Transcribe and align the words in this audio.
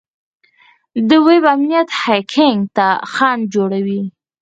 د 1.07 1.11
ویب 1.25 1.43
امنیت 1.55 1.89
هیکینګ 2.03 2.59
ته 2.77 2.87
خنډ 3.13 3.41
جوړوي. 3.53 4.01